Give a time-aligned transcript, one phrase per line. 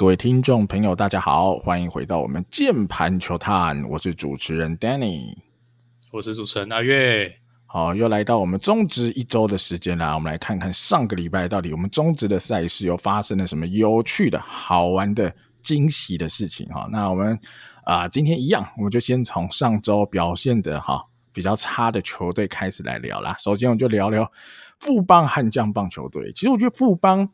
[0.00, 5.36] 各位听众朋友，大家好，欢迎回到我们键盘球探，我是主持人 Danny，
[6.10, 7.30] 我是主持人阿月。
[7.66, 16.88] 好，又来到我们中职一周的时间啦，我们来看看上个礼拜到底我们中职的赛事又发生了什么有趣的好玩的惊喜的事情哈。
[16.90, 17.38] 那我们
[17.84, 21.04] 啊、呃，今天一样，我们就先从上周表现的哈
[21.34, 23.36] 比较差的球队开始来聊啦。
[23.38, 24.32] 首先，我们就聊聊
[24.78, 26.32] 富邦悍将棒球队。
[26.32, 27.28] 其实我觉得富邦。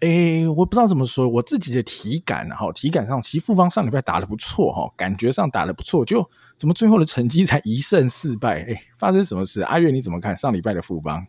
[0.00, 8.62] 诶，我不知道怎么说，我自己的体感哈，体感上其实富邦上礼拜打得不错哈，感觉上打得不错，就怎么最后的成绩才一胜四败？
[8.62, 9.62] 诶，发生什么事？
[9.62, 11.26] 阿月你怎么看上礼拜的富邦？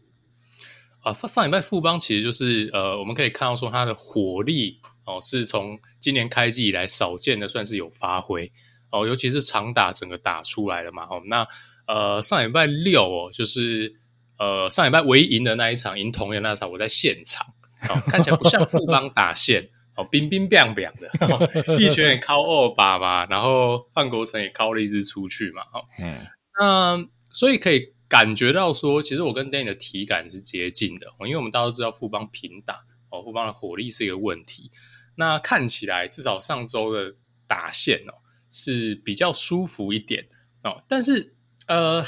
[1.01, 8.51] 啊，上礼拜富邦其实就是呃，我们可以看到说他的火力哦，是从今年开季以来少见的，算是有发挥
[8.91, 11.05] 哦，尤其是长打整个打出来了嘛。
[11.05, 11.47] 哦，那
[11.87, 13.95] 呃上礼拜六哦，就是
[14.37, 17.47] 呃上礼拜唯一赢的那一场，赢同样那场，我在现场。
[17.87, 21.09] 哦，看起来不像富邦打线， 哦，冰冰凉凉的，
[21.79, 26.17] 一拳也敲二把嘛，然后范国成也敲了一支出去嘛，哈，嗯，
[26.59, 34.71] 那所以可以感觉到说，其实我跟 Danny 的体感是接近的，哦，因为我们大家都知道富邦平打，哦，富邦的火力是一个问题，
[35.15, 37.15] 那看起来至少上周的
[37.47, 38.13] 打线哦
[38.51, 40.27] 是比较舒服一点
[40.63, 41.35] 哦，但是
[41.67, 42.03] 呃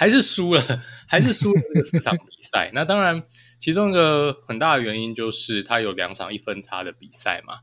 [0.00, 3.22] 还是输了， 还是输了这四场比赛， 那当然。
[3.58, 7.58] 其中一个很大的原因就是他有两场一分差的比赛嘛，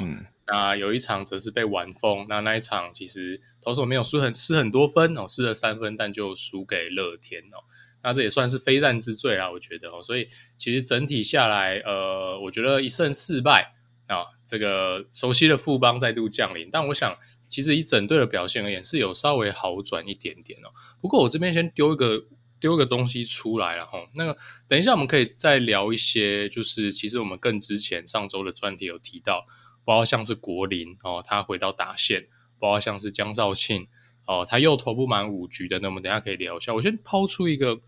[0.00, 7.66] 嗯，那有一场则是被玩疯，那那一场其实投手没有输很失很多分哦，失了三分，但就输给乐天哦，
[8.04, 13.74] 那这也算是非战之罪啦，我觉得哦，所以其实整体下来，呃，我觉得一胜四败
[14.06, 17.18] 啊，这个熟悉的富邦再度降临，但我想
[17.50, 22.24] 其实以整队的表现而言是有稍微好转一点点哦，不过我这边先丢一个。
[22.60, 24.36] 丢个东西出来了哈，那个
[24.68, 29.46] 等一下我们可以再聊一些，就是其实我们更之前上周的专题有提到，
[29.82, 32.26] 包括像是国林哦，他回到打线，
[32.58, 33.86] 包括像是江兆庆
[34.26, 36.74] 哦，他又投不满五局的，那我们等下可以聊一下。
[36.74, 37.80] 我先抛出一个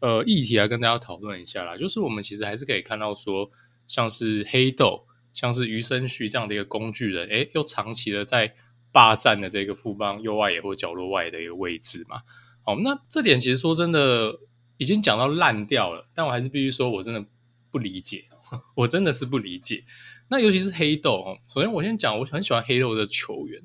[0.00, 3.50] 呃议题来跟大家讨论一下啦，就是我们其实还是可以看到说，
[3.86, 8.54] 像是黑豆，像是余生旭这样的一个工具人，诶，又长期的在
[8.96, 12.22] 霸占的这个富邦右外野或角落外的一个位置嘛。
[12.64, 14.40] 哦，那这点其实说真的
[14.78, 17.22] 已经讲到烂掉了，但我还是必须说，我真的
[17.70, 18.24] 不理解，
[18.74, 19.84] 我真的是不理解。
[20.28, 23.60] 那尤其是黑豆哦，首先我先讲，我很喜欢黑豆的球员，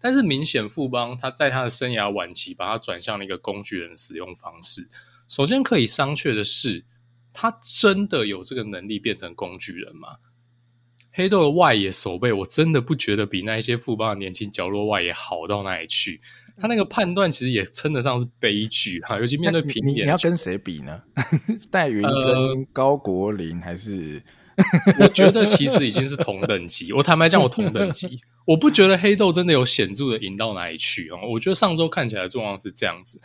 [0.00, 4.88] 但是明显富邦他在他的生涯晚期把他转向了一个工具人的使用方式。
[5.28, 6.86] 首先可以商榷的是，
[7.34, 10.16] 他真的有这个能力变成工具人吗？
[11.12, 16.20] 黑豆的外野守备，我真的不觉得比那一些富邦的年轻角落外野好到哪里去。
[16.60, 21.00] 他那个判断其实也称得上是悲剧哈，尤其面对平野，你要跟谁比呢？
[21.70, 24.22] 戴云真、呃、高国林还是？
[25.00, 26.92] 我觉得其实已经是同等级。
[26.94, 31.18] 我坦白讲，我同等级，我不觉得黑豆真的有显著的赢到哪里去哦。
[31.32, 33.20] 我觉得上周看起来的状况是这样子。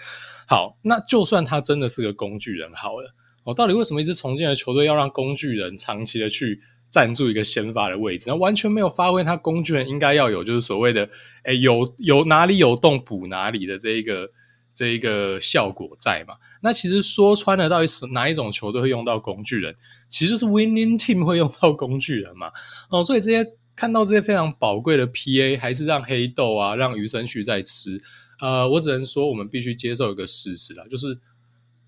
[0.48, 6.62] 好，那就算他真的是个工具人好了，我到底为什么一支重建的球队要让工具人长期的去？
[6.97, 11.08] 占住一个先发的位置，那完全没有发挥他工具人应该要有，就是所谓的，
[11.44, 14.31] 诶有有哪里有洞补哪里的这一个
[14.74, 16.34] 这一个效果在嘛？
[16.63, 19.75] 那其实说穿了，到底是哪一种球队会用到工具人？
[20.09, 22.52] 其实是 winning team 会用到工具人嘛？
[22.90, 28.02] 哦，所以这些看到这些非常宝贵的 PA，还是让黑豆啊，让余生旭在吃。
[28.40, 31.19] 呃，我只能说，我们必须接受一个事实啦，就是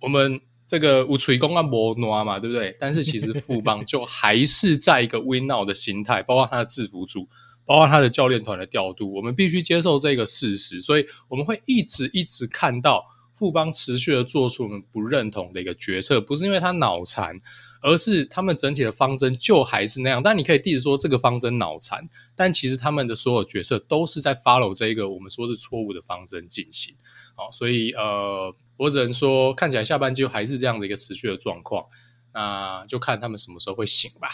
[0.02, 0.40] 我们。
[0.70, 2.78] 这个无锤公啊，摩诺嘛，对不对？
[2.80, 7.28] 但是其实富邦就还是在一个 win now 的心态，包括他的制服组，
[7.66, 10.80] 包括他的教练团的调度，我们必须接受这个事实。
[10.80, 13.04] 所以我们会一直一直看到
[13.34, 17.42] 富邦持续的做出我们不认同的一个决策，不是因为他脑残，
[17.82, 20.22] 而是他们整体的方针就还是那样。
[20.22, 26.94] 但你可以一直说这个方针脑残，但其实他们的所有决策都是在 follow 这个我们说是错误的方针进行。
[27.34, 28.54] 好，所以呃。
[28.80, 31.86] 我只能说，看起来下半季还是这样的一个持续的状况，
[32.34, 34.30] 那就看他们什么时候会醒吧。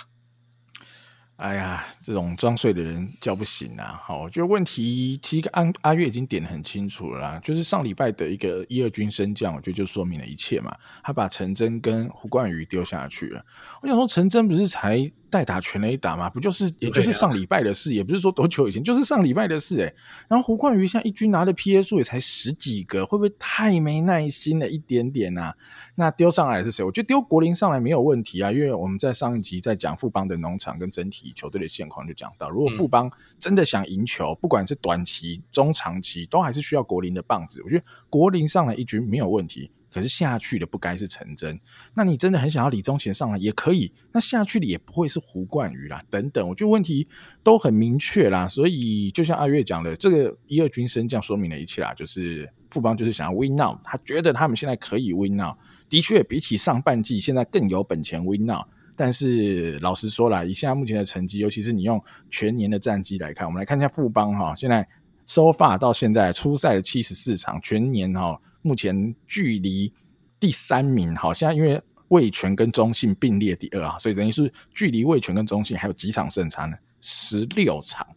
[1.38, 4.00] 哎呀，这种装睡的人叫不醒啊！
[4.02, 10.74] 好，我觉得问题其实阿阿月已经点得很清楚了啦，就是上礼拜的一个一二军升降，我觉得就说明了一切嘛。
[11.04, 13.46] 他把陈真跟胡冠宇丢下去了。
[13.82, 16.30] 我想说，陈真不是才代打全垒打吗？
[16.30, 19.96] 不就是也就是上礼拜的事，也不是说多久以前，就是上礼拜的事诶、欸、
[20.30, 25.54] 然后胡冠宇像一军拿的 PA 数也才十几个，会不会太没耐心了一点点啊？
[25.96, 26.82] 那丢上来是谁？
[26.82, 31.25] 我觉得丢国林上来没有问题啊，因为我们在上一集在讲富邦的农场跟整体。
[31.34, 37.62] 球队的现况就讲到，如果富邦真的想赢球，嗯，不管是短期、中长期，都还是需要国林的棒子。
[37.64, 41.60] 我觉得国林上来一局没有问题，可是下去的不该是陈真。
[41.94, 47.08] 那你真的很想要李宗贤上来也可以，那下去的也不会是胡冠宇啦，等等，我觉得问题
[47.44, 48.48] 都很明确啦。
[48.48, 55.56] 所以就像阿月讲的，这个一二军升降说明了一切啦，就是富邦就是想要 win now，他觉得他们现在可以 win now，
[55.90, 58.64] 的确比起上半季现在更有本钱 win now。
[58.96, 64.88] 但是老实说啦，以现在目前的成绩，尤其是你用全年的战绩来看，我们来看一下富邦哈，现在
[65.26, 69.92] so far 到现在初赛的七十四场，全年哈，目前距离
[70.40, 76.78] 第三名好像因为魏全跟中信并列第二啊，所以等于是距离魏全跟中信还有几场胜差呢？
[77.02, 78.08] 十六场，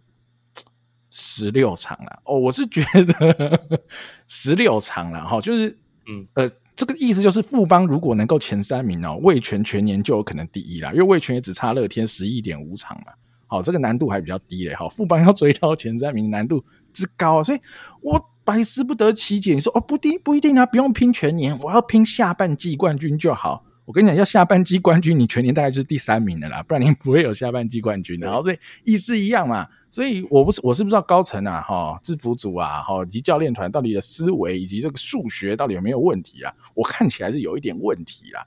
[1.11, 3.81] 十六场了哦，我是觉得
[4.29, 5.77] 十六场了哈，就是
[6.07, 6.49] 嗯呃。
[6.79, 13.13] 这个意思就是富邦如果能够前三名哦，味全全年就有可能第一啦，因为味全也只差乐天十一点五场嘛，
[13.49, 17.59] 好，这个难度还比较低嘞，好，富邦要追到前三名难度之高，所以
[18.01, 19.55] 我百思不得其解。
[19.55, 23.65] 你说哦，不定不一定啊，不用拼全年，我要拼下半季冠军就好。
[23.85, 28.27] 我跟你讲，要下半季冠军，你全年大概就是第三名的啦，不然你不会有下半季冠军的。
[28.29, 36.52] 然后所以意思一样嘛，所以我不是我是不知道高层啊，哈，制服组啊，哈，以及教练团到底的思维以及这个数学到底有没有问题啊？
[36.75, 38.46] 我看起来是有一点问题啦。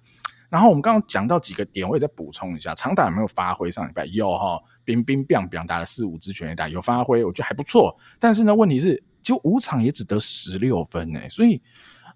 [0.50, 3.72] 然后我们刚刚讲到几个点，我也再补充一下，长打有没有发挥？
[3.72, 7.98] 上礼拜有哈，冰冰冰冰打了四五支全垒打，有发挥，我觉得还不错。
[8.20, 11.62] 但是呢，问题是就五场也只得十六分呢、所以。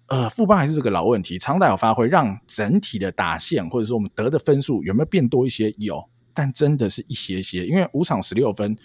[0.08, 5.74] 呃，副班还是这个老问题，长打有发挥，让整体的打线或者说我们得的分数有没有变多一些？
[5.78, 6.00] 有，
[6.32, 8.76] 但真的是一些些，因为五场十六分，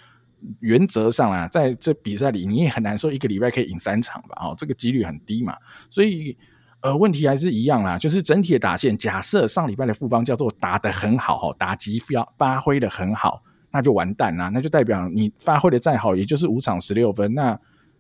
[0.60, 4.38] 原则上啊，在这比赛里你也很难说一个礼拜可以赢三场吧？
[4.42, 5.56] 哦，这个几率很低嘛，
[5.90, 6.38] 所以
[6.82, 13.42] 呃，问题还是一样啦，就是整体的打线，假设上礼拜的富邦叫做打得很好哈，打击发发挥的很好，
[13.72, 17.60] 那就完蛋啦，那就代表你发挥的再好，也就是五场十六分那。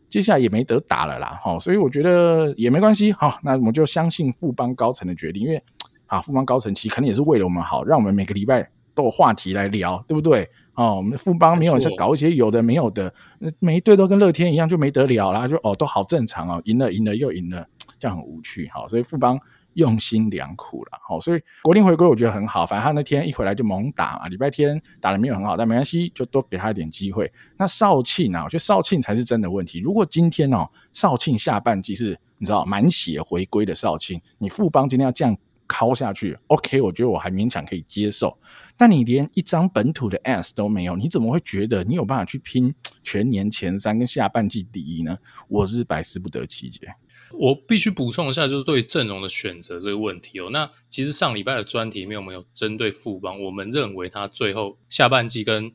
[0.09, 5.63] 接下来也没得打了啦，哈，所以我觉得也没关系，好，那我们就相信富邦高层的决定，因为
[6.05, 8.69] 啊，富邦高层其实肯定也是为了我们好，让我们每个礼拜
[9.01, 10.48] 都有话题来聊，对不对？
[10.75, 13.13] 哦，我们富邦没有在搞一些有的没有的，
[13.59, 17.65] 每一队都跟乐天一样就没得聊啦，就哦都好正常哦，赢了赢了又赢了，
[18.00, 19.39] 这样很无趣，好，所以富邦。
[19.75, 22.65] 用心良苦了，好，所以国定回归我觉得很好。
[22.65, 27.31] 反正他那天一回来就猛打啊，礼拜天打的没有很好，但没关系，就多给他一点机会。
[27.56, 29.80] 那少庆啊，我觉得少庆才是真的问题。
[29.80, 35.38] 如果今天哦，少庆下半季是你知道满血回归的少庆，你富邦今天要这样
[35.71, 38.38] 敲下去，OK，我觉得我还勉强可以接受。
[38.75, 45.18] 但你连一张本土的 S 都没有，你怎么会觉得你有办法去拼 全年前三跟下半季第一呢？
[45.47, 46.94] 我是百思不得其解。
[47.31, 50.50] 我必须补充一下，就是对阵容的选择这个问题哦。
[50.51, 53.41] 那其实上礼拜的专题里面我们有针对富邦？
[53.41, 55.71] 我们认为他最后下半季跟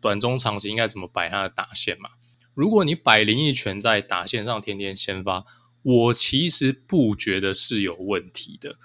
[0.00, 2.10] 短中长期应该怎么摆他的打线嘛？
[2.52, 5.46] 如果你摆林益全在打线上天天先发，
[5.82, 8.76] 我其实不觉得是有问题的。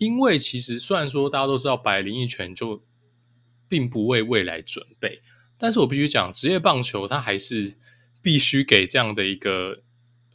[0.00, 2.82] 因为其实虽然说大家都知道摆林益全就
[3.68, 5.20] 并不为未来准备，
[5.58, 7.76] 但是我必须讲，职业棒球它还是
[8.22, 9.82] 必须给这样的一个。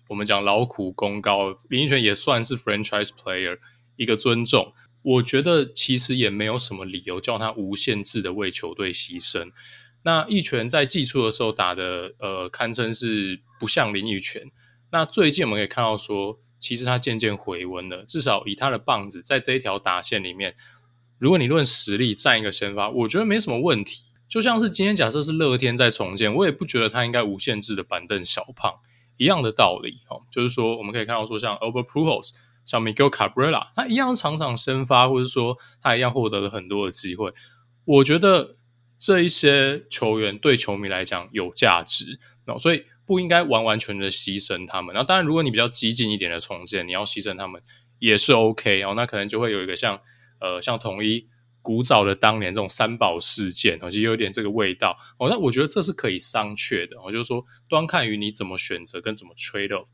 [0.09, 3.57] 我们讲劳苦功高，林益全也算是 franchise player，
[3.95, 4.71] 一个尊重。
[5.01, 9.51] 我觉得其实也没有什么理由叫他无限制的为球队牺牲。
[10.03, 14.51] 那一拳在季初的时候打的，呃，堪称是不像林益全。
[14.91, 18.03] 那最近我们可以看到说，其实他渐渐回温了。
[18.05, 20.55] 至少以他的棒子在这一条打线里面，
[21.17, 24.03] 如果你论实力占一个先发，我觉得没什么问题。
[24.27, 28.73] 就像是今天假设是乐天在重建，我也不觉得他应该无限制的板凳小胖。
[29.17, 32.31] 一样的道理，哦，就是说，我们可以看到说，像 Albert Pujols，
[32.65, 37.31] 像 Miguel Cabrera，他一样场场先发，或者说他一样获得了很多的机会。
[37.85, 38.57] 我觉得
[38.99, 44.95] 这一些球员对球迷来讲有价值，那所以不应该完完全全的牺牲他们。
[44.95, 47.61] 那当然，如果你比较激进一点的重建，你要牺牲他们
[47.99, 48.93] 也是 OK 哦。
[48.95, 50.01] 那可能就会有一个像
[50.39, 51.27] 呃，像统一。
[51.65, 55.27] 古早的当年这种三宝事件，其实有点这个味道哦。
[55.31, 59.87] 那我觉得这是可以商榷的，我就是说，端看于你怎么选择跟怎么 trade off。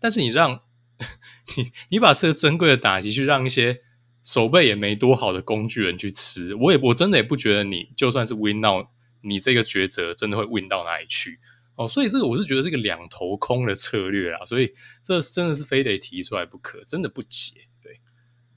[0.00, 0.58] 但是你让
[1.56, 3.82] 你你把这个珍贵的打击去让一些
[4.24, 8.84] 手背也没多好的工具人去吃，我也我真的也不觉得你就算是 win now，
[9.20, 11.38] 你这个抉择真的会 win 到哪里去
[11.84, 11.88] 哦。
[11.88, 14.72] 所以这个我是觉得是个两头空的策略啦，所以
[15.02, 17.60] 这真的是非得提出来不可，真的不解。
[17.82, 18.00] 对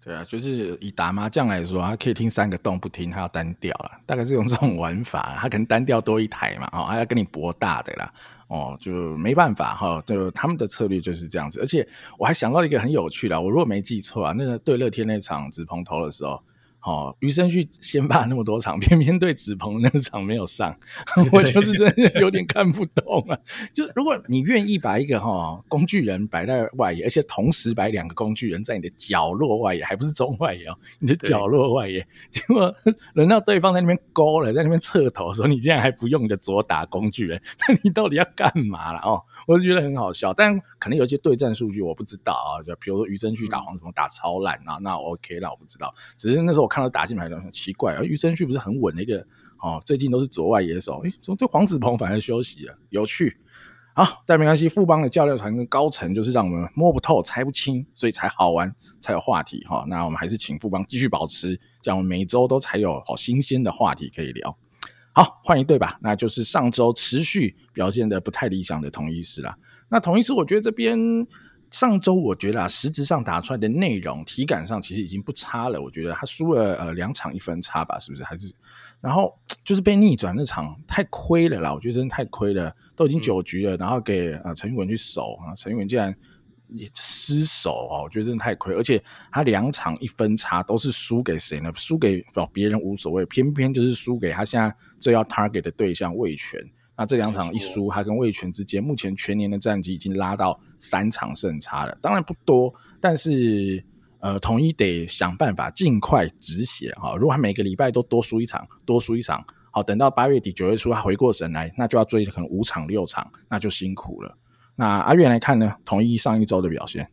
[0.03, 8.13] 对啊，就是以打麻将来说，他可以听三个洞不听，他要单调了，大概是用这种玩法，他可能单调多一台嘛，哦，还要跟你博大的啦，
[8.47, 11.59] 哦，就没办法哈，就他们的策略就是这样子。
[11.59, 11.87] 而且
[12.19, 16.39] 我还想到一个很有趣的，我如果没记错啊，那个对乐天那场子鹏投的时候，
[16.85, 20.77] 哦，余生旭先发那么多场，偏偏对子鹏那场没有上，
[21.33, 23.37] 我就是真的有点看不懂啊。
[23.73, 32.73] 就如果你愿意把一个哈、哦、工具人摆在外野，而且同时摆两个工具人在你的角落外野，还不是中外野哦，你的角落外野，结果
[33.13, 39.19] 轮到对方在那边勾了，在那边侧头的时候，你竟然还不用你的左打工具人， 那你到底要干嘛了哦？
[39.47, 49.25] 我就觉得很好笑，但可能有些对战数据我不知道啊，就比如说余生旭打黄什么打超烂啊，那 OK，那我不知道，只是那时候我看到打进来的很奇怪，而余生旭不是很稳的一个
[49.61, 52.77] 哦，最近都是左外野手，诶，怎么对黄子鹏反而休息了？
[52.89, 53.37] 有趣，
[53.95, 59.85] 好，但没关系，富邦的教练团跟高层就是让我们摸不透、猜不清，所以才好玩，才有话题哈。
[59.87, 64.57] 那我们还是请富邦继续保持，这样每周都才有好新鲜的话题可以聊。
[65.13, 69.57] 好，换一队吧，那就是上周持续表现的不太理想的统一狮啦。
[69.87, 70.99] 那统一狮，我觉得这边
[71.75, 75.81] 上周我觉得啊，实质上打出来的内容体感上其实已经不差了。
[75.81, 78.23] 我觉得他输了呃两场一分差吧，是不是？
[78.23, 78.53] 还是
[79.01, 86.15] 然后就是被逆转那场太亏了啦，我觉得真的太亏了，都已经九局了，然后给呃陈玉文去守啊，陈玉文竟然。
[86.69, 88.01] 也失守啊！
[88.01, 89.01] 我觉得真的太亏，而且
[89.31, 91.71] 他两场一分差都是输给谁呢？
[91.75, 96.59] 输给别人无所谓，偏偏就是输给他现在最要 target 的对象魏全。
[96.97, 101.97] 那这两场一输，他跟魏全之间目前全年的战绩已经拉到三场胜差了。
[102.01, 103.83] 当然不多，但是
[104.19, 107.15] 呃，统一得想办法尽快止血哈。
[107.15, 114.37] 如果他每个礼拜都多输一场，多输一场，好，等到八月底九月初他回过神来，那就要追可能五场六场，那就辛苦了。
[114.75, 115.75] 那阿远来看呢？
[115.85, 117.07] 统一上一周的表现，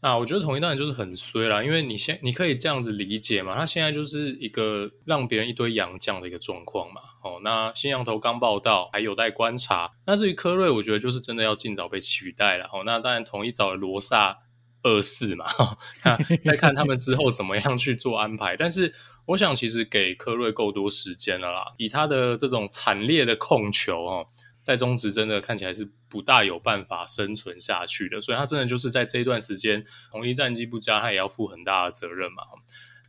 [0.00, 7.00] 啊我觉得统一当然就是很衰啦，因为你现你可以这样子理解嘛，他现在就是一个让别人一堆洋将的一个状况嘛。
[7.28, 9.92] 哦，那新洋头刚报到，还有待观察。
[10.06, 12.64] 那至于科瑞，我觉得就是真的要尽早被取代了。
[12.72, 14.38] 哦，那当然同一找了罗萨
[14.82, 15.44] 二世嘛，
[16.04, 18.56] 那再看他们之后怎么样去做安排。
[18.56, 18.94] 但是
[19.26, 24.26] 我想，其实给科瑞够多时间了啦，以他的这种惨烈的控球哦。
[24.64, 32.42] 在中职真的看起来是不大有办法生存下去的，所以他真的就是在这一段时间，统一战绩不佳，他也要负很大的责任嘛。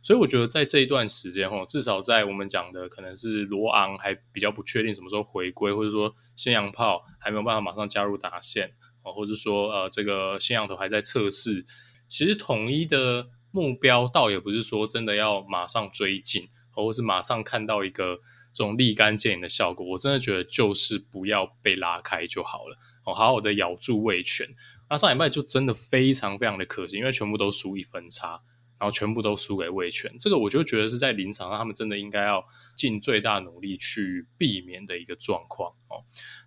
[0.02, 11.64] 所以我觉得在这一段时间，至少在我们讲的可能是罗昂还比较不确定什么时候回归，或者说新洋炮还没有办法马上加入打线，或者说呃这个新洋头还在测试。
[12.08, 18.20] 其实统一的目标倒也不是说真的要马上追进，或是马上看到一个。
[18.52, 24.44] 这种立竿见影的效果，我真的觉得就是不要被拉开就好了哦，好好的咬住味全。
[24.90, 28.40] 那上礼拜就真的非常非常的可惜，因为全部都输一分差，
[28.80, 30.10] 然后全部都输给味全。
[30.18, 32.42] 这个我就觉得是在临场上他们真的应该要
[32.74, 36.02] 尽最大努力去避免的一个状况哦。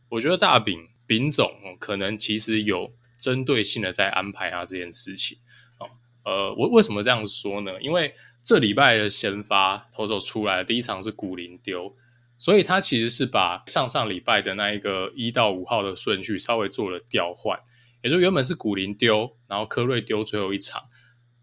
[0.09, 5.37] 我觉得大饼饼总可能其实有针对性的在安排他这件事情
[5.77, 5.87] 哦。
[6.25, 7.79] 呃，我为什么这样说呢？
[7.79, 11.95] 因为这礼拜的先发投手出来第一场是古林丢，
[12.37, 17.59] 所以他其实是把上上礼拜的那一个一到五号的顺序稍微做了调换，
[18.01, 20.83] 也就原本是古林丢，然后柯瑞丢最后一场，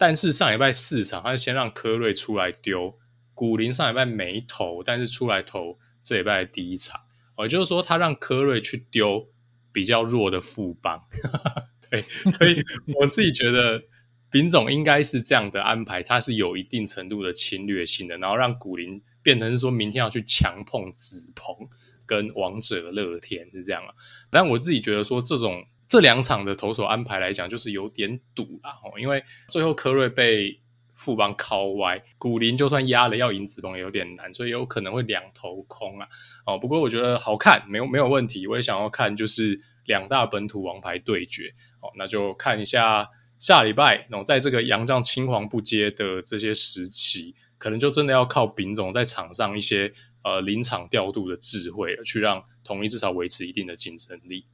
[0.01, 2.99] 但是上礼拜四场他是先让柯瑞出来丢，
[3.35, 6.99] 古林上礼拜没投，但是出来投这礼拜的第一场，
[7.37, 9.29] 也就是说他让柯瑞去丢
[9.71, 11.05] 比较弱的富邦，
[11.91, 12.63] 对，所以
[12.97, 13.83] 我自己觉得。
[14.33, 21.69] 丙总应该是这样的安排，他是有一定程度的侵略性的，然后让古林变成是说明天要去强碰子鹏
[22.07, 23.93] 跟王者乐天是这样啊。
[24.31, 30.59] 但我自己觉得说，这种这两场的投手安排来讲，就是有点赌啦，哦因为最后柯瑞被
[30.95, 36.09] 富邦靠歪，古林就算压了要赢子鹏也有点难，所以有可能会两头空啊。
[36.47, 43.11] 哦，不过我觉得好看，没有没有问题，我也想要看就是两大本土王牌对决哦，那就看一下。
[43.41, 49.91] 下礼拜，然后在这个洋将青黄不接的这些时期，可能就真的要靠丙总在场上一些
[50.23, 54.45] 呃临场调度的智慧，去让统一至少维持一定的竞争力。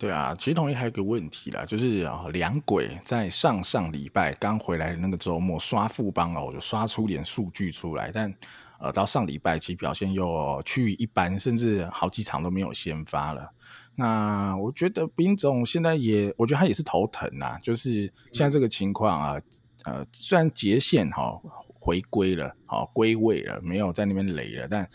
[0.00, 8.34] 对啊，其实统一还有个问题啦，就是啊，两鬼在上上礼拜刚回来的那个周末刷富邦哦，我就刷出点数据出来，但
[8.78, 13.46] 呃到上礼拜其实表现又趋于一般，甚至好几场都没有先发了。
[13.94, 17.58] 那我觉得兵总现在也，我觉得他也是头疼啊。
[17.62, 19.40] 就是现在这个情况啊，
[19.84, 21.38] 呃，虽然杰线哈
[21.78, 24.88] 回归了，好归位了，没有在那边垒了，但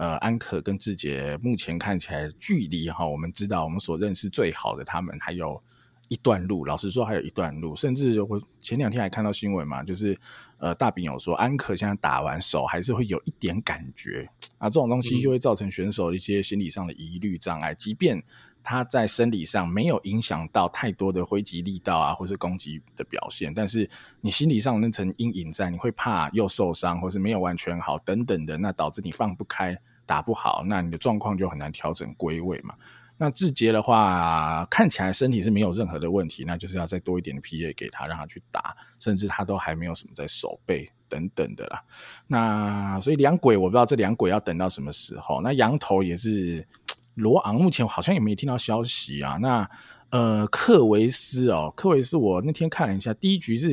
[0.00, 5.62] 呃，安可跟志杰目前看起来距离哈，我们知道我们所认识最好的他们还有
[6.08, 6.64] 一段路。
[6.64, 7.76] 老实说，还有一段路。
[7.76, 10.18] 甚至我前两天还看到新闻嘛，就是
[10.56, 14.26] 呃，大饼有说安可现在打完手还是会有一点感觉
[14.56, 18.22] 啊，这种东西就会造成选手一些心理上的疑虑障碍，即便。
[18.62, 23.88] 他在生理上没有影响到太多的挥击力道啊，或是攻击的表现，但是
[24.20, 29.74] 你心理上那层阴影在，你会怕又受伤，或是没有完全好等等的，那导致你放不开，
[30.10, 32.74] 打不好，那你的状况就很难调整归位嘛。
[33.16, 41.80] 那志杰的话，看起来身体是没有任何的问题，那就是要再多一点的 PA 给他，让他去打，甚至他都还没有什么在手背等等的啦。
[42.26, 45.40] 那所以两鬼，我不知道这两鬼要等到什么时候。
[45.40, 46.66] 那羊头也是。
[47.14, 49.36] 罗昂目前好像也没听到消息啊。
[49.36, 49.68] 那
[50.10, 53.72] 呃，克维斯哦，克维斯，我那天看了一下，第一局是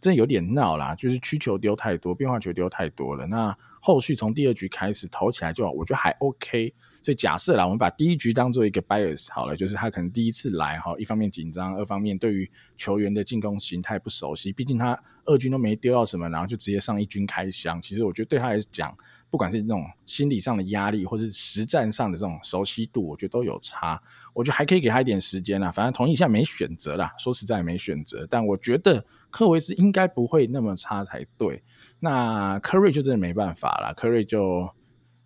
[0.00, 3.24] 真的有点闹啦，就是曲球丢太多，变化球丢太多了。
[3.26, 6.74] 那后续从第二局开始投起来就我觉得还 OK。
[7.02, 17.80] 所以假设啦，我们把第一局当做一个 bias 好了，就是他可能第一次来哈，一方面紧张，二方面对于球员的进攻形态不熟悉，毕竟他二军都没丢到什么，然后就直接上一军开箱。
[17.80, 18.96] 其实我觉得对他来讲。
[19.30, 24.00] 不管是那种心理上的压力，或是实战上的这种熟悉度，我觉得都有差。
[24.32, 25.70] 我觉得还可以给他一点时间啦。
[25.70, 28.26] 反正同意现在没选择啦，说实在没选择。
[28.30, 31.62] 但我觉得科维斯应该不会那么差才对。
[32.00, 34.68] 那科瑞就真的没办法了，科瑞就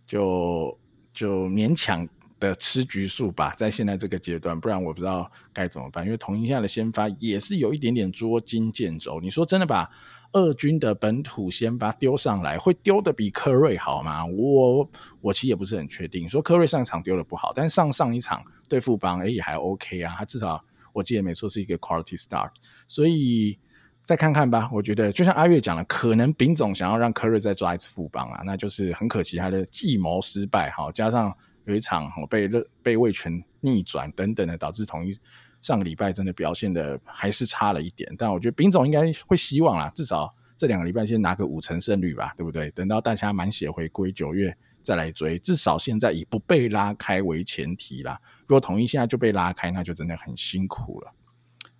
[0.07, 0.79] 就
[1.13, 2.09] 就勉强
[2.49, 6.05] 的吃局数吧，在现在这个阶段，不然我不知道该怎么办。
[6.05, 9.21] 因为同一下的先发也是有一点点捉襟见肘。
[9.21, 9.91] 你说真的吧？
[10.33, 14.25] 二军的本土先发丢上来，会丢的比科瑞好吗？
[14.25, 16.27] 我我其实也不是很确定。
[16.29, 20.15] 说科瑞上一场丢的不好，但是上上一场对富邦，哎也还 OK 啊。
[20.19, 22.51] 他至少我记得没错是一个 quality start，
[22.89, 23.59] 所以
[24.07, 24.71] 再看看吧。
[24.73, 32.49] 我觉得就像阿月讲的，可能丙总想要让科瑞再抓一次富邦啊，那就是很可惜他的计谋失败哈，加上有一场我被
[32.83, 35.19] 被魏权逆转等等的，导致统一。
[35.61, 42.69] 上个礼拜真的表现的还是差了一点，但我觉得丙总应该会希望啦，至少这两个礼拜先拿个五成胜率吧，对不对？
[42.73, 44.53] 等到大家满血回归九月
[44.83, 48.21] 再来追，至少现在以不被拉开为前提啦。
[48.41, 51.13] 如果统一现在就被拉开，那就真的很辛苦了。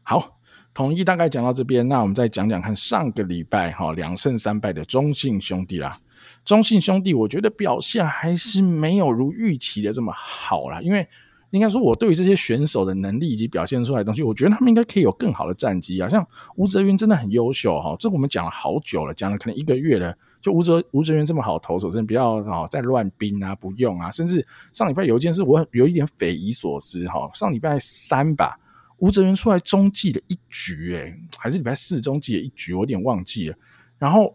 [0.05, 0.39] 好，
[0.75, 5.99] 统一大概讲到这边，那我们再讲讲看上个礼拜哈两胜三败的中信兄弟啦。
[6.45, 11.07] 中信兄弟我觉得表现还是没有如预期的这么好啦，因为。
[11.53, 16.09] 应该说，我对于这些选手的能力以及表现出来的东西，我觉得他们应该可以有更好的战绩啊。
[16.09, 16.27] 像
[16.57, 20.17] 吴哲云真的很优秀哈，这我们讲了好久了，讲了可能一个月了。
[20.41, 24.11] 就吴哲吴哲云这么好投手，真的不要哦再乱兵啊，不用啊。
[24.11, 27.31] 甚至上礼拜有一件事，我有一点匪夷所思哈。
[27.35, 28.59] 上礼拜三吧，
[29.03, 33.57] 吴哲源出来中继了一局，诶，还是礼拜四中继了一局，我有点忘记了。
[33.99, 34.33] 然后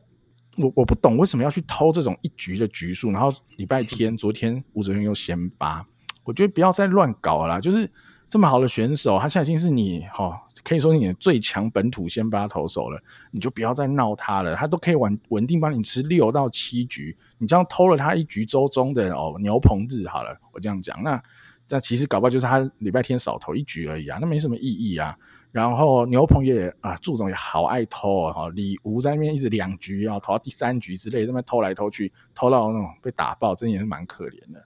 [0.58, 5.88] 我我不懂为什么要去偷这种一局的局数，然后礼拜天昨天吴哲源又先发。
[6.26, 7.90] 我觉得不要再乱搞了啦，就是
[8.28, 13.02] 这么好的选手，他现在已经是你哈，可以说你的最强本土先发投手了，
[13.32, 21.24] 你就不要再闹他了，他都可以稳稳定帮你吃六到七局，你这样偷了他一局周中的哦牛棚日好了，我这样讲，那
[21.70, 25.18] 那其实搞不好就是他礼拜天少投一局而已啊，那没什么意义啊。
[25.52, 34.64] 然后牛棚也啊，祝总也好爱偷哦，李吴在那边一直两局啊，投到第三局之类，在那边偷来偷去，偷到那种被打爆，真的也是蛮可怜的。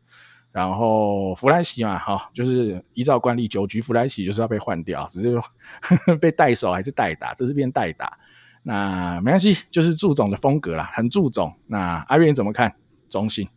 [0.51, 8.17] 然后弗莱西嘛，哈，就是依照惯例，九局弗莱西就是要被换掉，只是呵呵 被带手还是代打，这是变代打，
[8.63, 11.53] 那没关系，就是祝总的风格啦，很祝总。
[11.67, 12.75] 那阿元怎么看？
[13.09, 13.47] 中性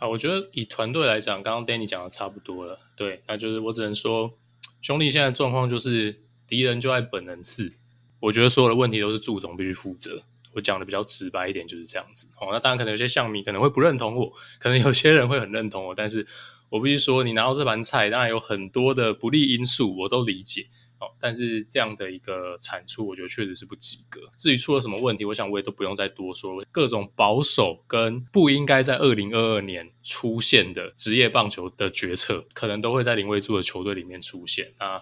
[0.00, 4.32] 啊，我觉得以团队来讲，刚刚 Danny 讲的差不多了，对，那就是我只能说，
[4.80, 7.74] 兄弟现在状况就是敌人就在本能寺，
[8.18, 10.22] 我觉得所有的问题都是祝总必须负责。
[10.52, 12.32] 我讲的比较直白一点，就是这样子。
[12.40, 16.26] 哦，那当然可能有些象迷可能会不认同我，可能有些人会很认同我，但是
[16.70, 20.66] 我必须说，你拿到这盘菜，当然有很多的不利因素，我都理解。
[21.00, 24.20] 哦，但是这样的一个产出，我觉得确实是不及格。
[24.36, 26.66] 至于出了什么问题，我想我也都不用再多说了。
[26.70, 35.00] 各种保守跟不应该在二零二二年出现的职业棒球的决策，可能都会在林威助的球队里面出现啊。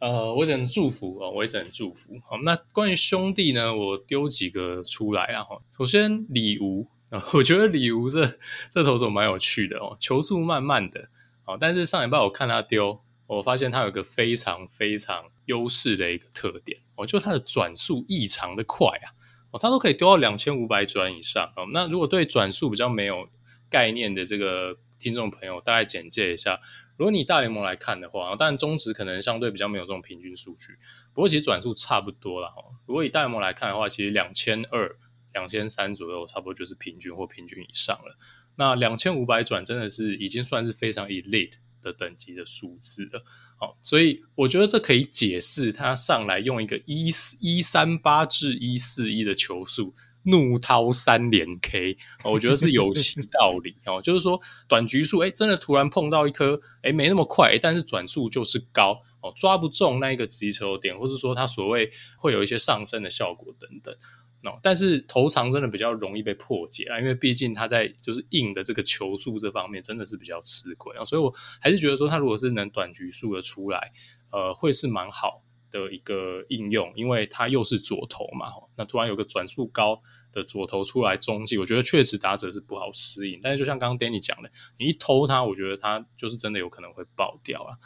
[0.00, 2.20] 呃，我只能祝福哦，我也只能祝福。
[2.28, 5.44] 好，那关于兄弟呢，我丢几个出来啊。
[5.76, 8.38] 首先李吴啊， 我觉得李吴这
[8.70, 11.08] 这投手蛮有趣的哦，球速慢慢的，
[11.46, 13.00] 哦，但是上礼拜我看他丢，
[13.36, 19.12] 我发现它有一个非常非常优势的一个特点，哦，就它的转速异常的快啊，
[19.52, 21.52] 哦，它都可以丢到两千五百转以上。
[21.54, 23.28] 哦，那如果对转速比较没有
[23.70, 26.58] 概念的这个听众朋友，大概简介一下。
[26.96, 30.78] 如果你大联盟来看的话，当然中职可能相对比较没有这种平均数据，
[31.14, 32.64] 不过其实转速差不多了哈。
[32.86, 34.96] 如果以大联盟来看的话，其实两千二、
[35.32, 38.18] 两千三左右，差不多就是平均或平均以上了。
[38.56, 43.24] 那两千五百转真的是已经算是非常 elite 的等级的数字了。
[43.58, 49.94] 好，所以我觉得这可以解释他上来用一个一四一三八至一四一的球速。
[50.24, 54.02] 怒涛三连 K，我觉得是有其道理哦。
[54.02, 63.94] 就是说短局数，哎，真的突然碰到一颗，哎，没那么快，但是转速就是高哦，抓不中那一个击球点，或是说它所谓会有一些上升的效果等等。
[64.44, 73.92] 哦，但是头长真的比较容易被破解啊，因为毕竟它在就是硬的这个球速这方面真的是比较吃亏啊，所以我还是觉得说，它如果是能短局数的出来，
[74.30, 78.46] 呃，会是蛮好的一个应用，因为它又是左投嘛，
[78.76, 80.00] 那突然有个转速高
[80.32, 83.40] 的左投出来中继，我觉得确实打者是不好适应。
[83.42, 87.76] 但是就像刚刚 Danny 讲的，你一偷它，我觉得它就是真的有可能会爆掉啊。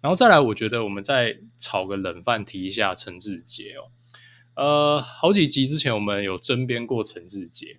[0.00, 3.90] 然后再来，我觉得我们再炒个冷饭，提一下陈志杰哦。
[4.58, 7.78] 呃，好几集之前我们有争辩过陈志杰，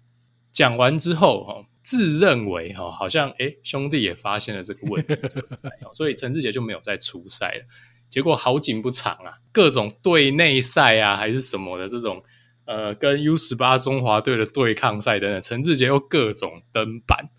[0.54, 7.66] 讲完之后哈，自认为哈好像诶兄弟也发现了这个问题存在，所以陈志杰就没有再出赛了。
[8.10, 12.24] 结果好景不长啊，各种队内赛啊，还是什么的这种，
[12.64, 17.30] 呃，跟 U 十八中华队的对抗赛等等，陈志杰又各种登板，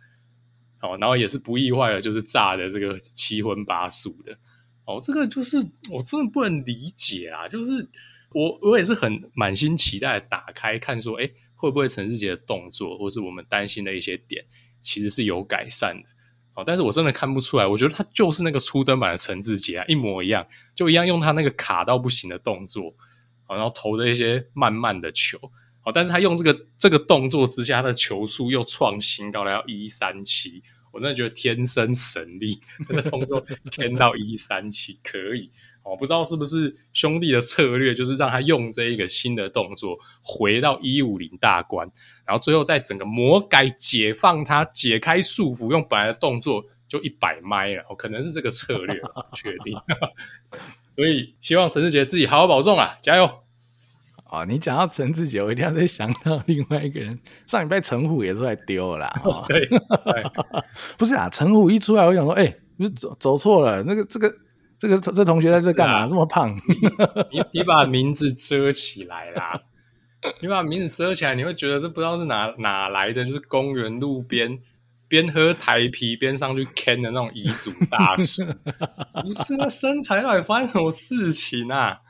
[0.83, 4.37] 哦，然后也是不意外的，就是炸的这个七荤八素的，
[4.85, 5.57] 哦，这个就是
[5.91, 7.89] 我真的不能理解啊，就是
[8.33, 14.45] 我我也是很满心期待打开看说，诶，会不会陈志杰的动作，或是我们担心的一些点，
[14.81, 16.09] 其实是有改善的。
[16.55, 22.95] 哦但是我真的看不出来，我觉得他就是那个初登板的陈志杰啊，一模一样，就一样用他那个卡到不行的动作，
[23.49, 25.39] 然后投的一些慢慢的球，
[25.95, 30.63] 但是他用这个这个动作之下，他的球速又创新高了，要一三七，
[30.93, 33.41] 我真的觉得天生神力， 那个动作
[33.71, 35.51] 天到一三七可以。
[35.91, 41.91] 我不知道是不是兄弟的策略，就是让他用这一个新的动作回到一五零大关，
[42.25, 47.83] 然后最后再整个魔改解放他，解开束缚，用本来的动作就一百迈了。
[47.89, 49.77] 哦可能是这个策略，不确定。
[50.95, 53.25] 所以希望陈志杰自己好好保重啊，加油！
[54.25, 59.23] 啊、哦，你讲到陈志杰，我一定要再想到另外一个人，上礼拜陈虎也出来丢了啦。
[59.25, 59.79] 哦、 对，对
[60.97, 64.33] 不是啊，陈虎一出来，我想说，哎、欸，不是走走错了，那个这个。
[64.81, 65.99] 这个这同学在这干嘛？
[65.99, 66.57] 啊、这么胖？
[67.31, 69.61] 你你，把名字遮起来啦！
[70.41, 74.59] 你把名字遮起来，你会觉得这不知道是哪哪来的，就是公园路边
[75.07, 78.43] 边喝台啤边上去 Ken 的那种遗嘱大叔。
[79.23, 82.01] 不是那身材到底发生什么事情啊？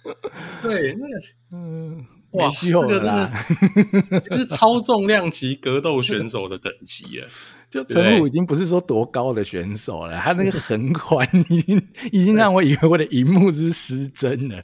[0.62, 1.20] 对，那个
[1.52, 7.26] 嗯，哇，这个真的是就是超重量级格斗选手的等级了。
[7.70, 14.62] 就陈虎已经不是说多高的选手了，他那个横宽已经已经让我以为我的荧幕是是失真了。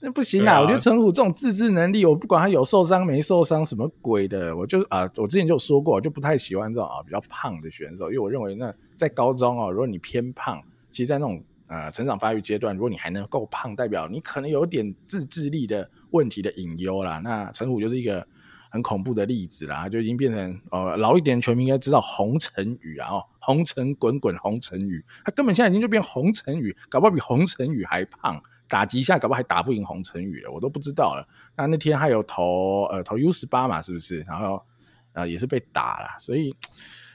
[0.00, 0.60] 那不行啊！
[0.60, 11.40] 我觉得陈虎这种自制能力，我不管他有受伤没受伤，什么鬼的，我就啊，我之前就说过，我就不太喜欢这种啊比较胖的选手，因为我认为那在高中哦，如果你偏胖，其实，在那种
[11.72, 17.18] 呃成长发育阶段，如果你还能够胖，代表你可能有点自制力的问题的隐忧啦。
[17.24, 18.26] 那陈虎就是一个。
[18.74, 31.28] 很恐怖的例子啦，就已经变成呃老一点的球迷应该知道洪承宇啊，哦，红尘滚滚洪承宇，他根本现在已经就变洪承宇，搞不好比洪承宇还胖，打击一下搞不好还打不赢洪承宇了，我都不知道了。
[31.54, 34.20] 那那天还有投呃投 U 十八嘛，是不是？
[34.22, 34.64] 然后
[35.12, 36.56] 呃也是被打了，所以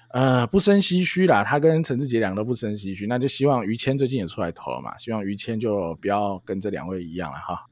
[0.10, 7.66] 呃不生唏嘘啦，他跟陈志杰两个都不生唏嘘，那就希望于谦最近也出来投了嘛，希望于谦就不要跟这两位一样了哈。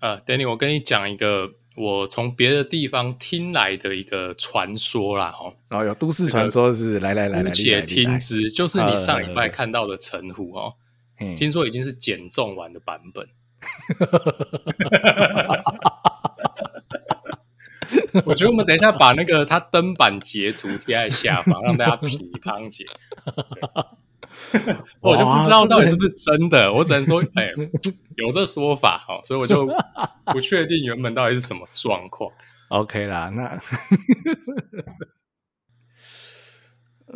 [0.00, 1.54] 呃，Danny，我跟你讲一个。
[1.76, 10.74] 我从别的地方听来的一个传说啦，哈，然后有都市传说是，来来来来，且听之，就是你上礼拜看到的陈虎哦，
[11.36, 13.28] 听说已经是减重完的版本。
[18.24, 22.86] 我觉得我们等一下把那个他登板截图贴在下方，让大家批判解。
[25.00, 27.54] 我就不知道到底是不是真的，我只能说， 哎、欸，
[28.16, 29.66] 有这说法哈，所以我就
[30.26, 32.30] 不确定原本到底是什么状况。
[32.68, 33.60] OK 啦，那，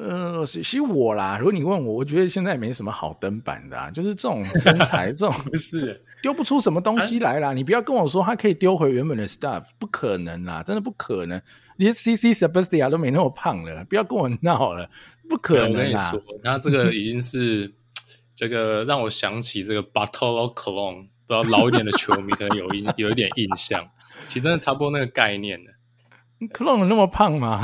[0.01, 7.53] 呃，其实我啦，如果你问我，我觉得现在也没什么好登板的，啊，就是这种身材， 这种不是丢不出什么东西来啦。
[7.53, 11.41] 你不要跟我说他可以丢回原本的 stuff，不可能啦，真的不可能。
[11.79, 14.89] 连 CC Sabathia 都没那么胖了，不要跟我闹了，
[15.29, 15.73] 不可能。
[15.73, 17.73] 我跟你说，他这个已经是
[18.35, 23.89] 这个让我想起这个 Bartolo Colon，不知道老一点的球迷可能有印有一点印象，
[24.29, 25.73] 其实真的差不多那个概念的。
[26.53, 27.61] Colon 有那么胖吗？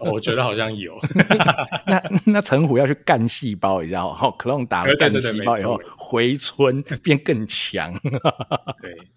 [0.00, 0.98] 我觉得好像有。
[1.86, 7.92] 那那陈虎要去干细胞一下，然后 Colon 打了干细胞以后回春变更强。
[8.82, 8.96] 对。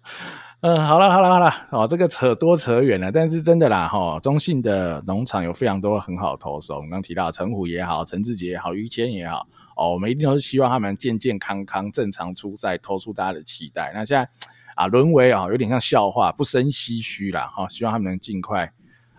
[0.60, 13.92] 嗯，好了好了好了，哦，这个扯多扯远了，但是真的啦，哈、哦，中信的农场有非常多很好的投手，我们刚提到陈虎也好，陈志杰也好，于谦也好，哦，我们一定都是希望他们健健康康、正常出赛，投出大家的期待。
[13.92, 14.26] 那现在
[14.74, 18.70] 啊，沦为啊，有点像笑话，不生唏嘘啦，哈、哦，希望他们能尽快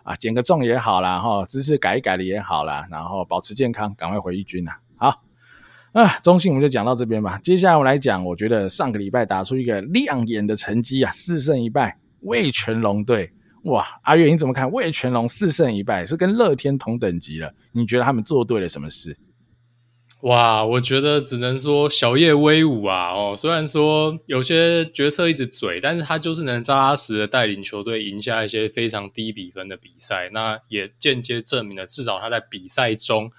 [0.04, 4.80] 啊，减个重也好啦，哈、哦，姿势改一改的也好啦，然后保持健康，赶快回一军啦。
[4.96, 5.22] 好。
[5.94, 7.39] 啊，中信我们就讲到这边吧。
[7.41, 13.32] 接下来我来讲，我觉得上个礼拜打出一个亮眼的成绩啊，四胜一败，味全龙队。
[13.63, 14.70] 哇，阿月你怎么看？
[14.70, 19.18] 味全龙四胜一败是跟乐天同等级了，你觉得他们做对了什么事？
[20.26, 23.12] 哇，我觉得只能说小叶威武啊！
[23.14, 33.32] 哦，虽然说有些决策一直嘴，但是他就是能扎扎实的带领球队赢下一些非常低比分的比赛，那也间接证明了至少他在比赛中。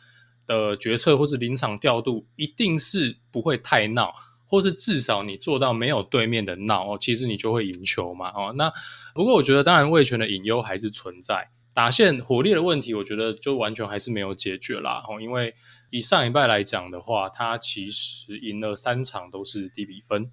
[0.47, 4.15] 的决策或是临场调度，一定是不会太闹，
[4.47, 8.55] 或是至少你做到没有对面的闹哦，其实你就会赢球嘛哦。
[8.57, 8.73] 那
[9.13, 15.21] 不过我觉得，当然味权的隐忧还是存在，打线火力的问题，我觉得就完全还是没有解决啦哦。
[15.21, 15.53] 因为
[15.91, 20.31] 以上礼拜来讲的话，他其实赢了三场都是低比分。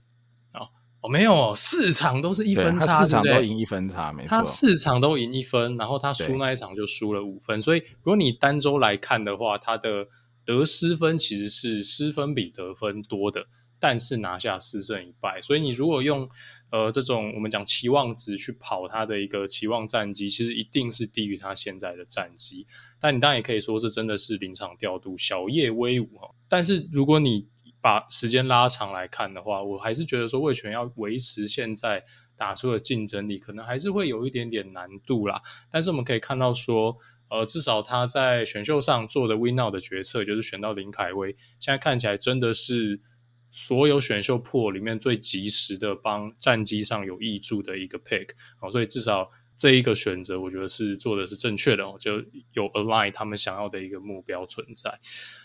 [1.05, 4.29] 哦，没有，四场都是一分差，四场都赢一分差，没错。
[4.29, 10.07] 他四场都赢一分，然后他输那一场就输了五分，所以如果你单周来看的话，他的
[10.45, 13.47] 得失分其实是失分比得分多的，
[13.83, 15.41] 但是拿下四胜一败。
[15.41, 16.25] 所以你如果用
[16.69, 22.65] 呃这种我们讲期望值去跑他的一个期望战绩，其实一定是低于他现在的战绩。
[22.97, 26.33] 但你当然也可以说是真的是临场调度，小叶威武哈。
[26.47, 27.49] 但是如果你
[27.81, 32.05] 把时间拉长来看的话，我还是觉得说味全要维持现在
[32.37, 35.41] 打出的竞争力，可能还是会有一点点难度啦。
[35.69, 43.01] 但是我们可以看到说，呃，至少他在选秀上做的 win now 的决策，就是选到林凯威，现在看起来真的是
[43.53, 48.29] 所有选秀破里面最及时的帮战绩上有挹注的一个 pick。
[48.59, 52.13] 哦，所以至少这一个选择，我觉得是做的是正确的哦，就
[52.53, 54.99] 有 align 他们想要的一个目标存在。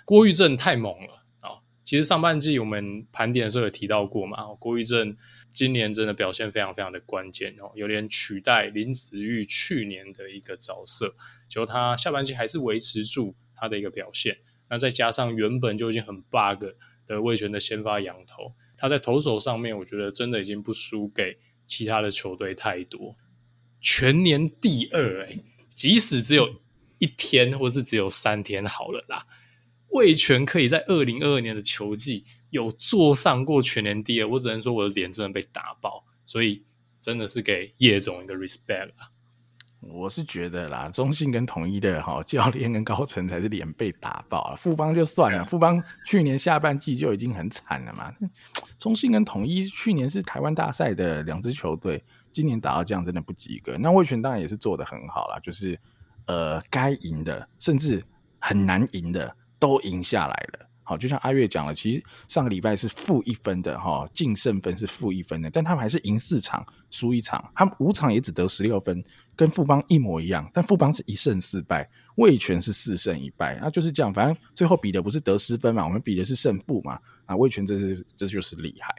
[0.06, 1.60] 郭玉正太猛了啊。
[1.84, 5.14] 其实上半季我们盘点的时候有提到过嘛，郭玉正
[5.50, 11.14] 今年真的表现非常非常的关键哦，有点取代林子玉去年的一个角色，
[11.46, 14.38] 就他下半季还是维持住他的一个表现，
[14.70, 16.72] 那再加上原本就已经很 bug
[17.08, 23.16] 的味全的先发洋投，他在投手上面我觉得真的已经不输给其他的球队太多，
[23.80, 25.44] 全年第二诶，
[25.74, 26.60] 即使只有
[26.98, 29.26] 一天或是只有三天好了啦。
[29.90, 36.62] 味全可以在二零二二年的球季有坐上过全年第二，我只能说我的脸真的被打爆，所以
[37.00, 39.10] 真的是给叶总一个 respect 啦。
[39.90, 48.12] 我是觉得啦，中信跟统一的哈教练跟高层才是脸被打爆了，富邦就算了，富邦去年下半季就已经很惨了嘛。
[48.78, 53.76] 中信跟统一去年是台湾大赛的两支球队，今年打到这样真的不及格。
[53.78, 55.78] 那魏全当然也是做的很好啦，就是
[56.26, 58.04] 呃该赢的，甚至
[58.38, 59.34] 很难赢的。
[59.60, 69.04] 都赢下来了，好，就像阿月讲了，其实上个礼拜是负一分的哈，净胜分是负一分的，但他们还是赢四场，输一场，他们五场也只得十六分，
[69.36, 78.94] 跟富邦一模一样，但富邦是一胜四败，味全是四胜一败，那就是这样，反正最后比的不是得失分嘛，我们比的是胜负嘛，啊，味全这是这就是厉害。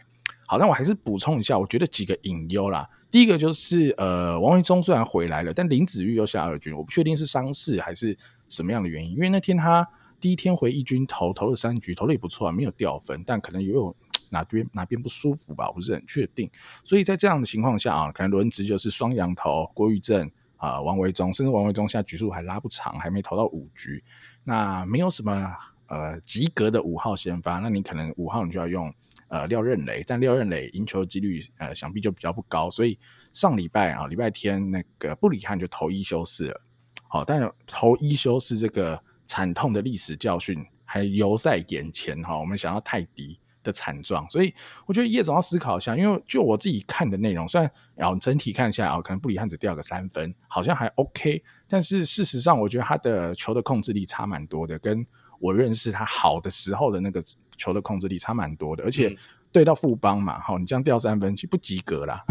[0.46, 8.16] 好，那我还是补充一下，我觉得几个隐忧啦，第一个就是呃，王维中虽然回来了，但林子玉又下二军，我不确定是伤势还是
[8.48, 9.84] 什么样的原因，因为那天他。
[10.20, 13.96] 第一天回一军投投了三局，投的也不错啊，没有掉分，但可能也有
[14.30, 16.50] 哪边哪边不舒服吧，不是很确定。
[16.84, 24.04] 所以在这样的情况下啊，可能轮值就是双洋投郭玉正啊，王维忠，甚至王维忠现在局数还拉不长，还没投到五局，
[24.44, 25.56] 那没有什么
[25.88, 28.94] 呃及格的五号先发，那你可能五号你就要用
[29.30, 33.00] 呃廖任磊，但廖任磊赢球几率呃想必就比较不高，所以
[33.32, 36.62] 上礼拜啊礼拜天那个布里汉就投一休四了，
[37.08, 39.02] 好，但投一休四这个。
[39.30, 44.54] 惨痛的历史教训还犹在眼前哈，我们想要泰迪的惨状，所以
[44.88, 55.06] 我觉得叶总要思考一下，因为就我自己看的内容，虽然然后整体看下来啊，可能布里汉只掉个三分，好像还 OK，但是事实上我觉得他的球的控制力差蛮多的，跟
[55.40, 57.24] 我认识他好的时候的那个
[57.56, 59.16] 球的控制力差蛮多的，而且。
[59.52, 62.24] 对到富邦嘛，好，你这样掉三分，其实不及格啦，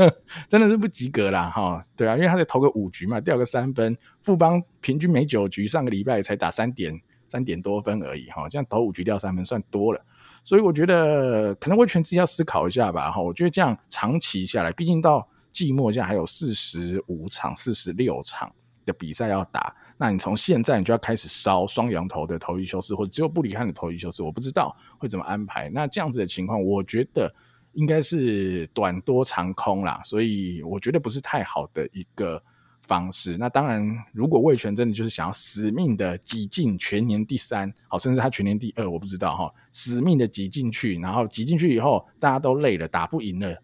[0.46, 10.00] 真的是不及格啦，哈，对啊，因为他得投个五局嘛，掉个三分，富邦平均每九局上个礼拜才打三点三点多分而已，哈，这样投五局掉三分算多了，
[10.44, 18.52] 所以我觉得可能味全自己要思考一下吧，哈，我觉得这样长期下来，毕竟到季末现在还有四十五场、四十六场
[18.86, 19.76] 的比赛要打。
[19.98, 25.68] 那你从现在你就要开始烧双羊头的投一休四，或者只有布里汉的投一休四，我不知道会怎么安排。
[25.68, 27.30] 那这样子的情况，我觉得
[27.72, 32.42] 应该是短多长空啦，所以我觉得不是太好的一个
[32.82, 33.36] 方式。
[33.38, 43.56] 那当然，如果味全真的就是想要死命的挤进全年第三，好，甚至他全年第二，我不知道哈，死命的挤进去，然后挤进去以后大家都累了，打不赢了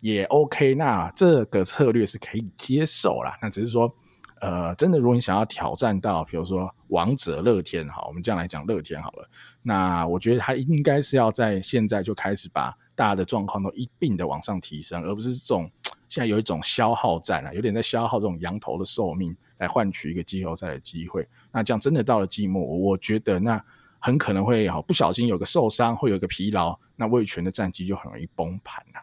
[0.00, 3.36] 也 OK，那这个策略是可以接受啦。
[3.42, 3.92] 那只是说，
[4.40, 9.28] 呃，真的如果你想要挑战到，比如说王者乐天，好，我们这样来讲乐天好了，
[9.62, 15.70] 那我觉得他应该是要在现在就开始把大家的状况都一并的往上提升，而不是这种。
[16.08, 21.24] 现在有一种消耗战啊，有点在消耗这种羊头的寿命，来换取一个季后赛的机会。
[21.52, 23.64] 那这样真的到了季末，我觉得那
[24.00, 29.00] 很可能会好不小心有个受伤，会有个疲劳，那味权的战绩就很容易崩盘了。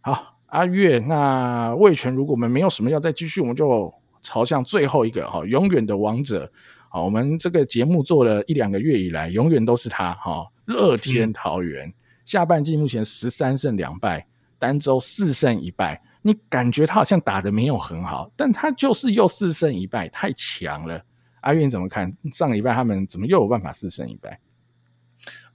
[0.00, 6.50] 好，阿月，那味权如果我们没有什么要再继续，我们就朝向最后一个哈，永远的王者。
[6.88, 14.26] 好，我们这个节目做了一两个月以来，永远都是他哈，乐天桃园、嗯、下半季目前十三胜两败，
[14.58, 16.02] 单周四胜一败。
[16.20, 21.02] 你感觉他好像打得没有很好，但他就是又四胜一败，太强了。
[21.40, 22.12] 阿运怎么看？
[22.32, 24.38] 上个礼拜他们怎么又有办法四胜一败？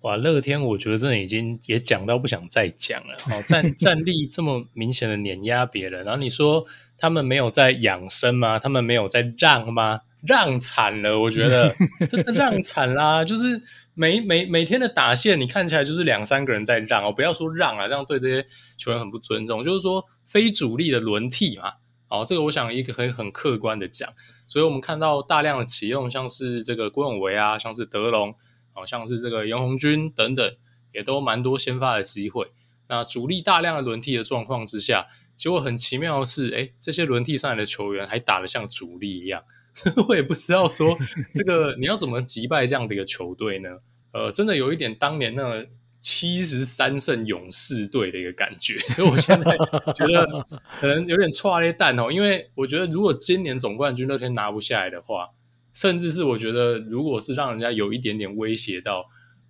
[0.01, 3.15] 哇，乐天我觉得真的已经也讲到不想再讲了。
[3.31, 6.65] 哦，战 战力这么明显的碾压别人，然后你说
[6.97, 8.59] 他们没有在养生吗？
[8.59, 10.01] 他们没有在让吗？
[10.21, 11.75] 让惨了，我觉得
[12.09, 13.23] 真的让惨啦！
[13.23, 13.61] 就是
[13.93, 18.45] 每每每天的打线，你看起来就是两三个人在让哦，不要说让啊，这样对这些
[18.77, 19.63] 球员很不尊重。
[19.63, 20.03] 就是说。
[20.27, 21.75] 非主力的轮替嘛，
[22.09, 24.09] 哦，这个我想一个可以很客观的讲，
[24.45, 28.35] 所以我们看到大量的启用，像是这个郭永维啊，像是德隆，
[28.77, 30.55] 好、哦、像是这个杨红军等等，
[30.93, 32.51] 也都蛮多先发的机会。
[32.87, 39.43] 那主力大量的轮替的状况之下，结果很奇妙的是，哎，这些轮替上来的球员还打得像主力一样，
[40.07, 40.95] 我也不知道说
[41.33, 43.79] 这个你要怎么击败这样的一个球队呢？
[44.11, 45.67] 呃，真的有一点当年那个。
[45.99, 49.57] 七十三胜勇士队的一个感觉，所以我现在
[49.93, 50.45] 觉得
[50.79, 55.31] 可能有点剉咧蛋哦，因为我觉得如果今年总冠军那天拿不下来的话，
[55.77, 59.07] 甚至是我觉得如果是让人家有一点点威胁到，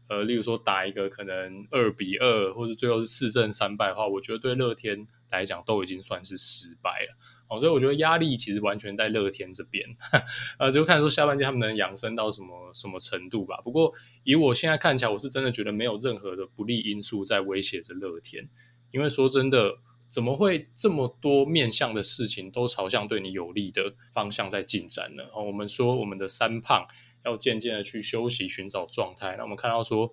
[0.10, 7.18] 呃，例如说打一个可能二比二，或者最后是四胜三败的话，我觉得对乐天来讲都已经算是失败了。
[7.48, 9.88] 哦，所以我觉得压力其实完全在乐天这边，
[10.60, 13.62] 呃，就看说下半季他们能养生到什么什么程度吧。
[13.64, 13.94] 不过
[14.26, 18.50] 以我现在看起来，我是真的觉得没有任何的不利因素在威胁着乐天，
[18.92, 19.78] 因为说真的，
[20.18, 25.22] 怎么会这么多面向的事情都朝向对你有利的方向在进展呢？
[25.32, 26.88] 哦，我们说我们的三胖
[27.24, 29.36] 要渐渐的去休息，寻找状态。
[29.38, 30.12] 那我们看到说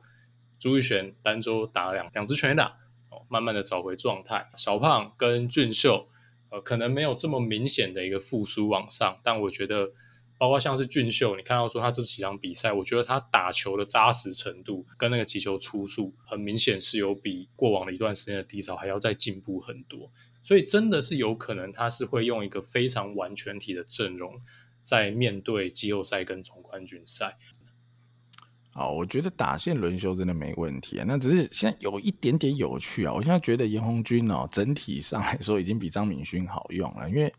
[0.58, 2.66] 朱育贤单周打了两两支全垒打，
[3.08, 4.50] 哦，慢慢的找回状态。
[4.56, 6.06] 小胖跟俊秀。
[6.50, 9.90] 呃，可能没有这么明显的一个复苏往上，但我觉得，
[10.36, 20.10] 包括像是俊秀，你看到说他这几场比赛，我觉得他打球的扎实程度跟那个击球出速，很明显是有比过往的一段时间的低潮还要再进步很多，
[20.42, 24.40] 所以真的是有可能他是会用一个非常完全体的阵容，
[24.82, 27.38] 在面对季后赛跟总冠军赛。
[28.76, 31.04] 好，我觉得打线轮休真的没问题啊。
[31.06, 33.12] 那只是现在有一点点有趣啊。
[33.14, 37.08] 我现在觉得严红军哦，整体上来说已经比张敏勋好用了。
[37.08, 37.32] 因为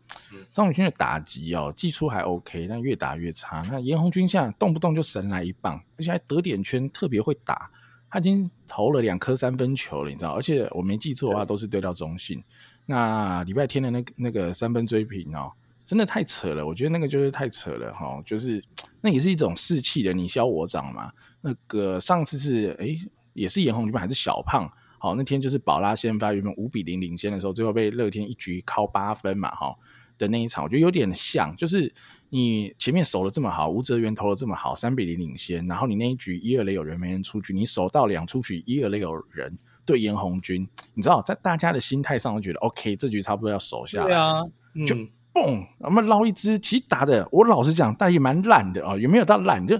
[0.50, 3.60] 张敏勋的打击哦，技出还 OK，但越打越差。
[3.70, 7.70] 那严红军现在动不动就神来一棒，而且还得点圈特别会打。
[8.08, 10.32] 他已经投了两颗三分球了，你知道？
[10.32, 12.42] 而且我没记错的话，都是对到中信。
[12.86, 15.52] 那礼拜天的那个那个三分追平哦。
[15.86, 18.60] 真的太扯了，我觉得那个就是太扯了哈，就是
[19.00, 21.12] 那也是一种士气的你消我长嘛。
[21.40, 24.68] 那个上次是诶、欸，也是严红军还是小胖？
[24.98, 29.76] 好，那天就是宝拉先发，原本五比零领先的时候，最后被乐天一局靠八分嘛，哈
[30.18, 31.94] 的那一场，我觉得有点像，就是
[32.30, 44.42] 你前面守的这么好，吴哲源投的这么好，三比零领先，然后你那一局一二垒有人没人出局，你守到两出局一二垒有人对严红军，你知道在大家的心态上都觉得 OK，这局差不多要守下来，对啊，
[44.74, 44.96] 嗯、就。
[45.36, 49.78] 嘣，我们捞一只，其实打的，我老实讲，但也蛮烂的哦，也没有到烂，就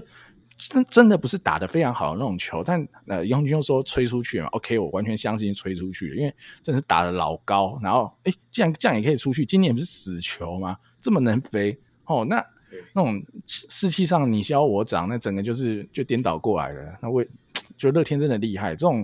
[0.55, 2.63] 真真的不是打的非常好的那种球。
[2.63, 10.77] 但呃，杨军又说吹出去嘛，OK，我完全相信吹出去了，因为真的是打的老高，然后哎，既然这样也可以出去，今年不是死球吗？
[11.01, 12.45] 这么能飞哦，那
[12.93, 16.97] 那种士气上你消我长，那整个就是就颠倒过来了。
[17.01, 17.27] 那为
[17.75, 19.03] 就乐天真的厉害，这种。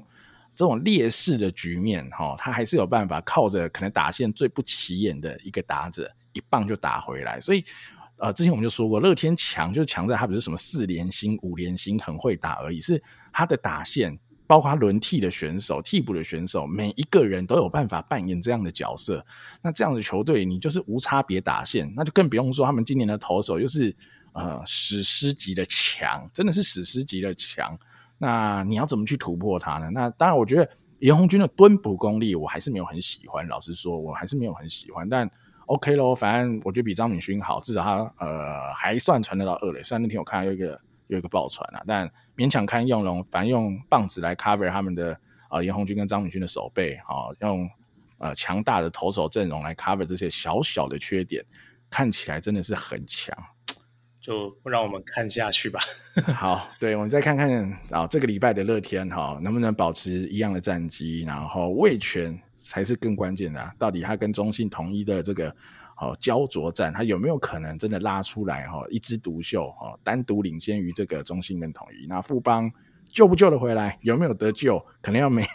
[0.56, 7.40] 这种劣势的局面，哈，他还是有办法靠着可能打线最不起眼的一个打者，一棒就打回来。
[7.40, 7.64] 所以，
[8.18, 19.26] 呃，之前我们就说过，乐天强就是强在他不是什么四连星、五连星很会打而已，是他的打线，包括他轮替的选手、替补的选手，每一个人都有办法扮演这样的角色。
[19.62, 23.96] 那这样的球队，你就是无差别打线，那就更不用说他们今年的投手又是
[24.34, 27.78] 呃史诗级的强，真的是史诗级的强。
[28.18, 29.90] 那你要怎么去突破它呢？
[29.92, 30.70] 那当然，我觉得
[31.00, 33.46] 严红军的蹲捕功力，我还是没有很喜欢。
[33.48, 35.10] 老实说，我还是没有很喜欢。
[35.10, 35.30] 但
[35.74, 39.82] OK 咯，反正我觉得比张敏勋好，至少他呃还算传得到二垒。
[39.82, 42.08] 虽然那天我看到有一个有一个爆传啊，但
[42.38, 43.24] 勉强看用龙。
[43.26, 45.18] 反正用棒子来 cover 他们的
[45.50, 47.68] 啊严红军跟张敏勋的手背，好、哦、用
[48.20, 51.44] 呃强大的投手阵容来 cover 这些小小的缺点，
[51.90, 53.36] 看起来真的是很强。
[54.24, 55.82] 就让我们看下去吧。
[56.34, 61.24] 好，对，我们再看看啊，这个礼拜的乐天哈，能不能保持一样的战绩？
[61.24, 65.54] 然后卫权才是更关键的，到底他跟中信统一的这个
[65.98, 72.08] 哦焦灼战，他有没有可能真的拉出来哈一枝独秀哈，单独领先于这个中信跟统一？
[72.08, 72.72] 那富邦。
[73.10, 73.98] 救不救得回来？
[74.02, 74.84] 有没有得救？
[75.02, 75.46] 可能要每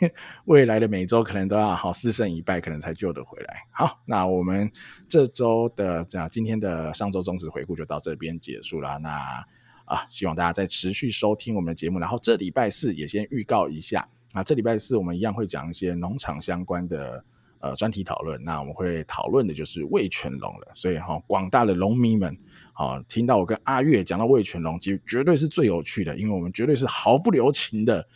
[0.44, 3.62] 未来的每周可能都要好四胜一败，可能才救得回来。
[3.70, 4.70] 好，那我们
[5.08, 8.98] 这周的这样今天的上周中职回顾就到这边结束了。
[8.98, 9.44] 那
[9.84, 11.98] 啊，希望大家再持续收听我们的节目。
[11.98, 17.24] 然后这礼拜四也先预告一下啊，这礼拜四我们一样会讲一些农场相关的
[17.60, 18.42] 呃专题讨论。
[18.42, 20.68] 那我们会讨论的就是味全龙了。
[20.74, 22.36] 所以哈，哦，广大的龙迷们。
[22.72, 28.06] 好，听到我跟阿月讲到味全龙，其实绝对是最有趣的，因为我们绝对是毫不留情的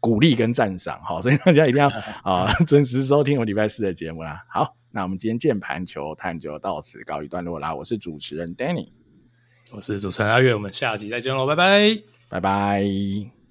[0.00, 1.00] 鼓励跟赞赏。
[1.02, 1.88] 好，所以大家一定要
[2.22, 4.44] 啊准时收听我礼拜四的节目啦。
[4.50, 7.74] 好，那我们今天键盘球探究到此告一段落啦。
[7.74, 8.90] 我是主持人 Danny，
[9.70, 13.41] 我是主持人阿月，我们下集再见喽，拜拜，拜拜。